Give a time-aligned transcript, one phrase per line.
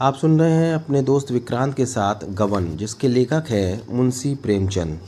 [0.00, 4.98] आप सुन रहे हैं अपने दोस्त विक्रांत के साथ गवन, जिसके लेखक है मुंशी प्रेमचंद।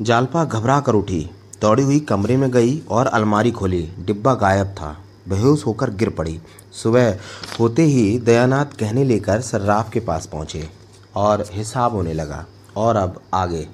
[0.00, 1.20] जालपा घबरा कर उठी,
[1.60, 4.96] दौड़ी हुई कमरे में गई और अलमारी खोली। डिब्बा गायब था,
[5.28, 6.40] बेहोश होकर गिर पड़ी।
[6.72, 7.18] सुबह
[7.60, 10.68] होते ही दयानाथ कहने लेकर सर्राफ के पास पहुँचे
[11.16, 12.44] और हिसाब होने लगा,
[12.76, 13.66] और अब आगे।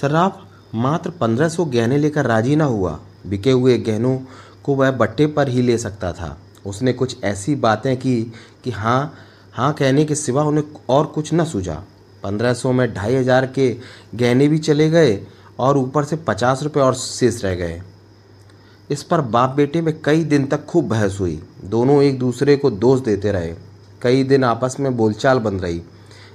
[0.00, 0.40] सर्राफ,
[0.74, 4.18] मात्र पंद्रह सौ गहने लेकर राज़ी न हुआ। बिके हुए गहनों
[4.64, 8.20] को वह बट्टे पर ही ले सकता था। उसने कुछ ऐसी बातें की
[8.64, 9.14] कि हाँ
[9.54, 11.82] हाँ कहने के सिवा उन्हें और कुछ न सूझा।
[12.22, 13.68] पंद्रह सौ में ढाई हज़ार के
[14.14, 15.20] गहने भी चले गए
[15.58, 17.80] और ऊपर से पचास रुपये और शेष रह गए।
[18.90, 22.70] इस पर बाप बेटे में कई दिन तक खूब बहस हुई। दोनों एक दूसरे को
[22.70, 23.54] दोष देते रहे।
[24.02, 25.82] कई दिन आपस में बोलचाल बन रही।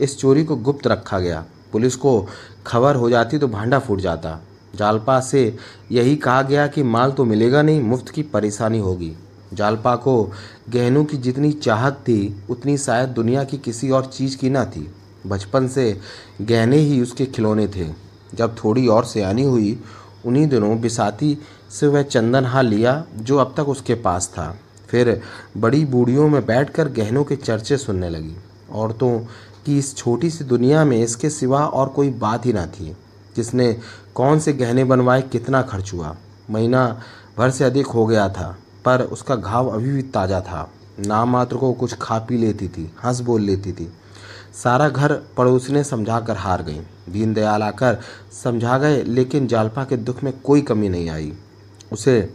[0.00, 2.20] इस चोरी को गुप्त रखा गया। पुलिस को
[2.66, 4.38] खबर हो जाती तो भांडा फूट जाता।
[4.74, 5.56] जालपा से
[5.92, 9.14] यही कहा गया कि माल तो मिलेगा नहीं, मुफ़्त की परेशानी होगी।
[9.54, 10.32] जालपा को
[10.70, 14.94] गहनों की जितनी चाहत थी, उतनी शायद दुनिया की किसी और चीज़ की ना थी।
[15.26, 16.00] बचपन से
[16.42, 17.88] गहने ही उसके खिलौने थे।
[18.34, 19.80] जब थोड़ी और सियानी हुई,
[20.26, 21.38] उन्हीं दिनों बिसाती
[21.70, 24.56] से वह चंदन हार लिया, जो अब तक उसके पास था।
[24.88, 25.20] फिर
[25.56, 28.36] बड़ी बूढ़ियों में बैठकर गहनों के चर्चे सुनने लगी।
[28.72, 29.18] औरतों
[29.66, 32.96] की इस छोटी सी दुनिया में इसके सिवा और कोई बात ही ना थी,
[33.36, 33.80] जिसने
[34.14, 36.16] कौन से गहने बनवाए, कितना खर्च हुआ।
[36.50, 37.02] महीना
[37.38, 40.68] भर से अधिक हो गया था। पर उसका घाव अभी भी ताज़ा था।
[41.00, 43.90] नाम मात्र को कुछ खा पी लेती थी, हंस बोल लेती थी।
[44.54, 47.98] सारा घर पड़ोसने समझा कर हार गई। दीनदयाल आकर
[48.32, 51.32] समझा गए, लेकिन जालपा के दुख में कोई कमी नहीं आई।
[51.92, 52.34] उसे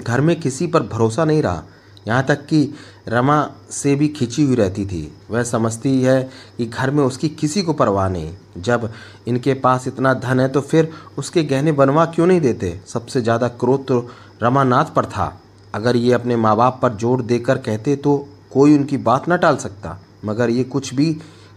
[0.00, 1.62] घर में किसी पर भरोसा नहीं रहा।
[2.08, 2.74] यहाँ तक कि
[3.08, 6.22] रमा से भी खिंची हुई रहती थी। वह समझती है
[6.56, 8.90] कि घर में उसकी किसी को परवाह नहीं। जब
[9.26, 12.80] इनके पास इतना धन है तो फिर उसके गहने बनवा क्यों नहीं देते?
[12.86, 14.08] सबसे ज़्यादा क्रोध तो
[14.42, 15.26] रमानाथ पर था।
[15.74, 18.16] अगर ये अपने माँ बाप पर ज़ोर देकर कहते तो
[18.52, 21.12] कोई उनकी बात न टाल सकता। मगर ये कुछ भी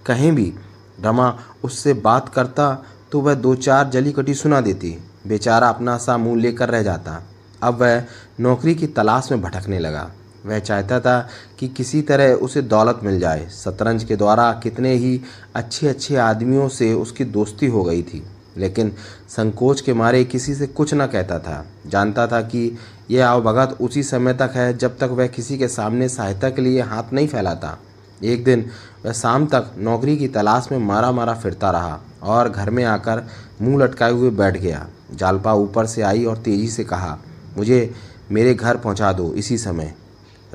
[0.05, 0.53] कहें भी,
[1.01, 1.33] रमा
[1.63, 2.73] उससे बात करता
[3.11, 4.97] तो वह दो चार जली कटी सुना देती।
[5.27, 7.21] बेचारा अपना सा मुँह लेकर रह जाता।
[7.63, 8.03] अब वह
[8.39, 10.09] नौकरी की तलाश में भटकने लगा।
[10.45, 11.19] वह चाहता था
[11.59, 15.19] कि किसी तरह उसे दौलत मिल जाए। शतरंज के द्वारा कितने ही
[15.55, 18.23] अच्छे अच्छे आदमियों से उसकी दोस्ती हो गई थी।
[18.57, 18.91] लेकिन
[19.29, 22.77] संकोच के मारे किसी से कुछ न कहता था। जानता था कि
[23.11, 26.81] यह आवभगत उसी समय तक है जब तक वह किसी के सामने सहायता के लिए
[26.81, 27.77] हाथ नहीं फैलाता।
[28.23, 28.65] एक दिन
[29.05, 33.23] वह शाम तक नौकरी की तलाश में मारा मारा फिरता रहा और घर में आकर
[33.61, 37.17] मुँह लटकाए हुए बैठ गया। जालपा ऊपर से आई और तेज़ी से कहा,
[37.57, 37.93] मुझे
[38.31, 39.93] मेरे घर पहुँचा दो इसी समय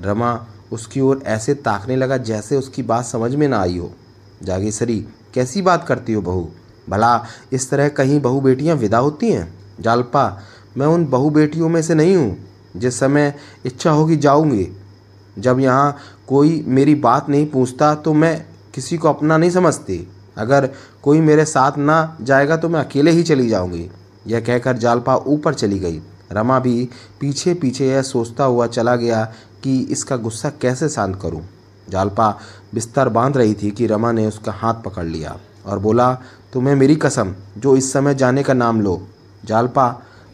[0.01, 3.91] रमा उसकी ओर ऐसे ताकने लगा जैसे उसकी बात समझ में ना आई हो।
[4.43, 4.99] जागेश्वरी,
[5.35, 6.49] कैसी बात करती हो बहू?
[6.89, 9.53] भला इस तरह कहीं बहू बेटियाँ विदा होती हैं?
[9.81, 10.43] जालपा
[10.77, 12.37] मैं उन बहु बेटियों में से नहीं हूँ,
[12.77, 13.35] जिस समय
[13.67, 14.69] इच्छा होगी जाऊँगी।
[15.37, 15.97] जब यहाँ
[16.29, 18.35] कोई मेरी बात नहीं पूछता तो मैं
[18.75, 20.07] किसी को अपना नहीं समझती।
[20.39, 20.69] अगर
[21.03, 23.89] कोई मेरे साथ ना जाएगा तो मैं अकेले ही चली जाऊँगी।
[24.27, 26.01] यह कहकर जालपा ऊपर चली गई।
[26.33, 26.89] रमा भी
[27.21, 29.25] पीछे पीछे यह सोचता हुआ चला गया
[29.65, 31.43] कि इसका गुस्सा कैसे शांत करूँ।
[31.89, 32.31] जालपा
[32.75, 36.13] बिस्तर बाँध रही थी कि रमा ने उसका हाथ पकड़ लिया और बोला,
[36.53, 39.01] तुम्हें मेरी कसम, जो इस समय जाने का नाम लो।
[39.45, 39.89] जालपा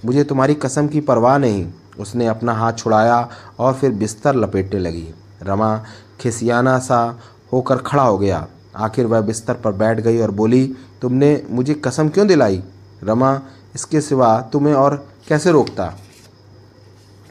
[0.04, 1.66] मुझे तुम्हारी कसम की परवाह नहीं।
[2.00, 3.28] उसने अपना हाथ छुड़ाया
[3.58, 5.08] और फिर बिस्तर लपेटने लगी।
[5.42, 5.84] रमा
[6.20, 7.18] खिसियाना सा
[7.52, 10.66] होकर खड़ा हो गया। आखिर वह बिस्तर पर बैठ गई और बोली,
[11.02, 12.62] तुमने मुझे कसम क्यों दिलाई?
[13.02, 13.40] रमा,
[13.74, 15.92] इसके सिवा तुम्हें और कैसे रोकता?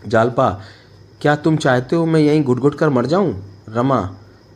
[0.08, 0.50] जालपा,
[1.22, 3.34] क्या तुम चाहते हो मैं यहीं घुट घुट कर मर जाऊँ?
[3.70, 4.02] रमा,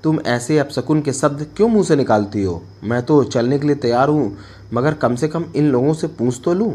[0.04, 2.62] तुम ऐसे अपशकुन के शब्द क्यों मुँह से निकालती हो?
[2.84, 4.38] मैं तो चलने के लिए तैयार हूँ,
[4.74, 6.74] मगर कम से कम इन लोगों से पूछ तो लूँ।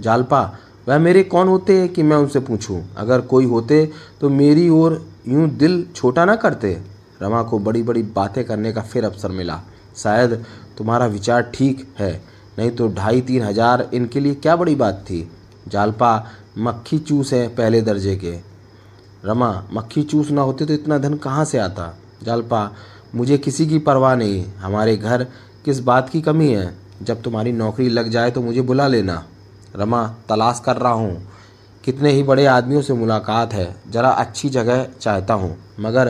[0.00, 0.42] जालपा
[0.86, 2.82] वह मेरे कौन होते हैं कि मैं उनसे पूछूँ?
[2.96, 3.88] अगर कोई होते
[4.20, 6.72] तो मेरी ओर यूँ दिल छोटा ना करते।
[7.22, 9.60] रमा को बड़ी बड़ी बातें करने का फिर अवसर मिला।
[9.96, 10.44] शायद
[10.78, 12.12] तुम्हारा विचार ठीक है,
[12.58, 15.28] नहीं तो ढाई तीन हज़ार इनके लिए क्या बड़ी बात थी?
[15.68, 16.26] जालपा
[16.58, 18.34] मक्खी चूस है पहले दर्जे के।
[19.24, 21.94] रमा, मक्खी चूस ना होते तो इतना धन कहाँ से आता?
[22.22, 22.70] जालपा,
[23.14, 25.26] मुझे किसी की परवाह नहीं। हमारे घर
[25.64, 26.74] किस बात की कमी है?
[27.02, 29.24] जब तुम्हारी नौकरी लग जाए तो मुझे बुला लेना।
[29.74, 31.26] रमा, तलाश कर रहा हूँ।
[31.84, 36.08] कितने ही बड़े आदमियों से मुलाकात है, ज़रा अच्छी जगह चाहता हूँ, मगर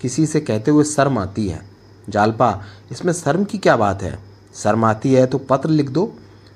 [0.00, 1.60] किसी से कहते हुए शर्म आती है।
[2.08, 2.60] जालपा,
[2.92, 4.18] इसमें शर्म की क्या बात है?
[4.54, 6.12] शर्म आती है तो पत्र लिख दो।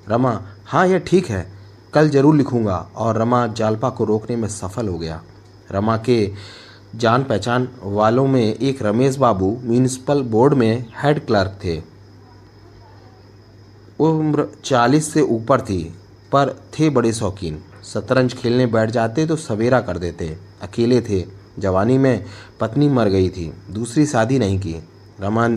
[0.08, 1.46] रमा हाँ यह ठीक है,
[1.94, 5.20] कल ज़रूर लिखूँगा, और रमा जालपा को रोकने में सफल हो गया।
[5.70, 6.32] रमा के
[6.94, 11.76] जान पहचान वालों में एक रमेश बाबू म्यूनिसिपल बोर्ड में हेड क्लर्क थे।
[14.00, 15.82] उम्र चालीस से ऊपर थी।
[16.34, 21.24] पर थे बड़े शौकीन। शतरंज खेलने बैठ जाते तो सवेरा कर देते। अकेले थे।
[21.58, 22.24] जवानी में
[22.60, 24.76] पत्नी मर गई थी। दूसरी शादी नहीं की।
[25.20, 25.48] रमा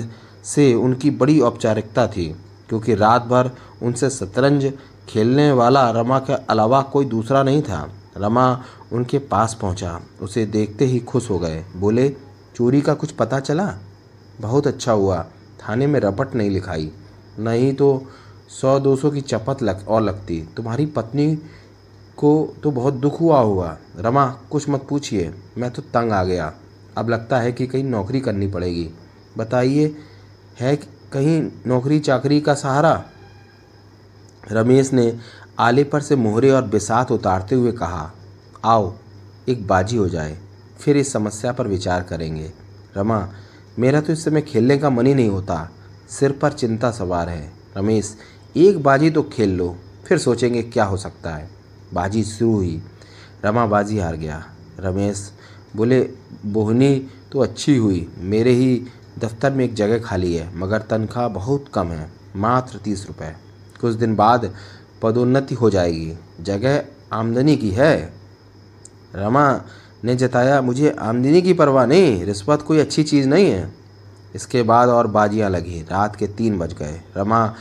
[0.44, 2.26] से उनकी बड़ी औपचारिकता थी,
[2.70, 3.52] क्योंकि रात भर
[3.82, 4.74] उनसे शतरंज
[5.10, 8.64] खेलने वाला रमा के अलावा कोई दूसरा नहीं था। रमा
[8.94, 12.10] उनके पास पहुँचा। उसे देखते ही खुश हो गए। बोले,
[12.56, 13.74] चोरी का कुछ पता चला?
[14.42, 15.26] बहुत अच्छा हुआ।
[15.62, 16.92] थाने में रपट नहीं लिखाई।
[17.40, 18.06] नहीं तो
[18.50, 21.36] सौ, दो सौ की चपत लग, और लगती। तुम्हारी पत्नी
[22.18, 26.54] को तो बहुत दुख हुआ होगा। रमा, कुछ मत पूछिए। मैं तो तंग आ गया।
[26.98, 28.90] अब लगता है कि कहीं नौकरी करनी पड़ेगी।
[29.38, 29.96] बताइए,
[30.60, 30.76] है
[31.14, 33.04] कहीं नौकरी चाकरी का सहारा?
[34.52, 35.18] रमेश ने
[35.60, 38.12] आले पर से मोहरे और बिसात उतारते हुए कहा,
[38.66, 38.94] आओ,
[39.50, 40.40] एक बाजी हो जाए।
[40.80, 42.52] फिर इस समस्या पर विचार करेंगे।
[42.98, 43.30] रमा,
[43.80, 45.70] मेरा तो इस समय खेलने का मन ही नहीं होता।
[46.10, 48.18] सिर पर चिंता सवार है। रमेश
[48.58, 49.76] एक बाजी तो खेल लो,
[50.06, 51.50] फिर सोचेंगे क्या हो सकता है।
[51.94, 52.82] बाजी शुरू हुई।
[53.46, 54.44] रमा बाजी हार गया।
[54.80, 55.32] रमेश
[55.76, 56.02] बोले,
[56.46, 58.84] बोहनी तो अच्छी हुई। मेरे ही
[59.20, 63.34] दफ्तर में एक जगह खाली है, मगर तनख्वाह बहुत कम है, मात्र तीस रुपये
[63.82, 64.54] कुछ दिन बाद
[65.02, 66.84] पदोन्नति हो जाएगी। जगह
[67.14, 68.14] आमदनी की है?
[69.16, 69.62] रमा
[70.04, 73.74] ने जताया, मुझे आमदनी की परवाह नहीं, रिश्वत कोई अच्छी चीज़ नहीं है।
[74.36, 77.54] इसके बाद और बाजियाँ लगी। रात के तीन बज गए। रमा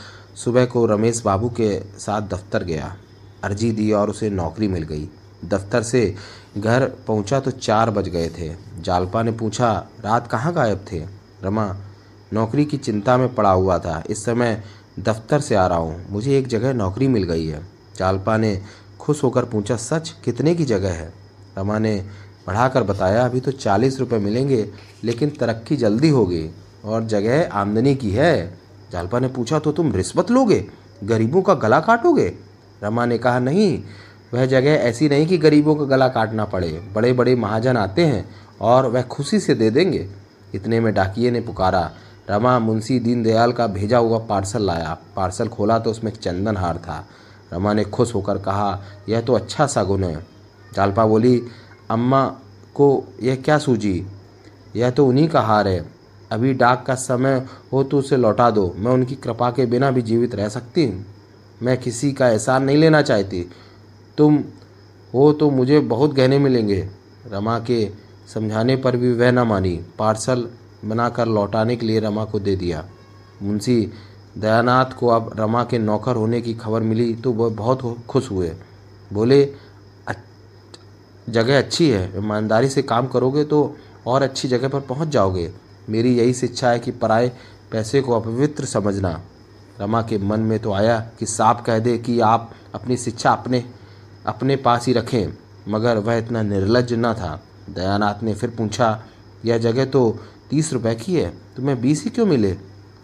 [0.45, 2.97] सुबह को रमेश बाबू के साथ दफ्तर गया।
[3.43, 5.09] अर्जी दी और उसे नौकरी मिल गई।
[5.45, 6.15] दफ्तर से
[6.57, 11.05] घर पहुँचा तो चार बज गए थे। जालपा ने पूछा, रात कहाँ गायब थे?
[11.43, 11.75] रमा,
[12.33, 14.63] नौकरी की चिंता में पड़ा हुआ था। इस समय
[14.99, 18.61] दफ्तर से आ रहा हूँ। मुझे एक जगह नौकरी मिल गई है। जालपा ने
[18.99, 20.15] खुश होकर पूछा, सच?
[20.25, 21.13] कितने की जगह है?
[21.57, 22.05] रमा ने
[22.47, 24.69] बढ़ाकर बताया, अभी तो चालीस रुपये मिलेंगे,
[25.03, 26.49] लेकिन तरक्की जल्दी होगी
[26.85, 30.67] और जगह आमदनी की है। जालपा ने पूछा तो तुम रिश्वत लोगे?
[31.03, 32.33] गरीबों का गला काटोगे?
[32.83, 33.83] रमा ने कहा, नहीं,
[34.33, 38.29] वह जगह ऐसी नहीं कि गरीबों का गला काटना पड़े। बड़े बड़े महाजन आते हैं
[38.61, 40.09] और वह खुशी से दे देंगे।
[40.55, 41.91] इतने में डाकिए ने पुकारा।
[42.29, 47.07] रमा मुंशी दीनदयाल का भेजा हुआ पार्सल लाया। पार्सल खोला तो उसमें चंदन हार था।
[47.53, 50.27] रमा ने खुश होकर कहा, यह तो अच्छा सगुन है।
[50.73, 51.43] जालपा बोली,
[51.89, 52.25] अम्मा
[52.75, 54.05] को यह क्या सूझी?
[54.75, 55.96] यह तो उन्हीं का हार है।
[56.31, 60.01] अभी डाक का समय हो तो उसे लौटा दो। मैं उनकी कृपा के बिना भी
[60.01, 61.05] जीवित रह सकती हूँ।
[61.61, 63.45] मैं किसी का एहसान नहीं लेना चाहती।
[64.17, 64.37] तुम
[65.13, 66.87] हो तो मुझे बहुत गहने मिलेंगे।
[67.27, 67.87] रमा के
[68.33, 70.47] समझाने पर भी वह न मानी। पार्सल
[70.85, 72.83] बनाकर लौटाने के लिए रमा को दे दिया।
[73.41, 73.79] मुंशी
[74.37, 78.51] दयानाथ को अब रमा के नौकर होने की खबर मिली तो वह बहुत खुश हुए।
[79.11, 79.43] बोले
[81.27, 83.75] जगह अच्छी है। ईमानदारी से काम करोगे तो
[84.07, 85.51] और अच्छी जगह पर पहुँच जाओगे।
[85.89, 87.31] मेरी यही शिक्षा है कि पराए
[87.71, 89.21] पैसे को अपवित्र समझना।
[89.79, 93.63] रमा के मन में तो आया कि साफ़ कह दे कि आप अपनी शिक्षा अपने
[94.25, 95.33] अपने पास ही रखें,
[95.67, 99.03] मगर वह इतना निर्लज न था। दयानाथ ने फिर पूछा,
[99.45, 100.19] यह जगह तो
[100.49, 101.29] तीस रुपए की है?
[101.55, 102.51] तुम्हें बीस ही क्यों मिले?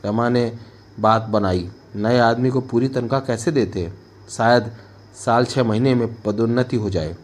[0.05, 0.51] रमा ने
[0.99, 3.91] बात बनाई, नए आदमी को पूरी तनख्वाह कैसे देते?
[4.29, 4.71] शायद
[5.15, 7.15] साल छः महीने में पदोन्नति हो जाए।